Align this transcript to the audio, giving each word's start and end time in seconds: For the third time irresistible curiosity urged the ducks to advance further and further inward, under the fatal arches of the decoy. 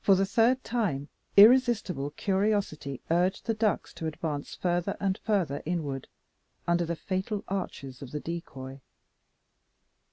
For 0.00 0.14
the 0.14 0.24
third 0.24 0.62
time 0.62 1.08
irresistible 1.36 2.10
curiosity 2.10 3.00
urged 3.10 3.46
the 3.46 3.52
ducks 3.54 3.92
to 3.94 4.06
advance 4.06 4.54
further 4.54 4.96
and 5.00 5.18
further 5.18 5.60
inward, 5.66 6.06
under 6.68 6.84
the 6.86 6.94
fatal 6.94 7.42
arches 7.48 8.00
of 8.00 8.12
the 8.12 8.20
decoy. 8.20 8.80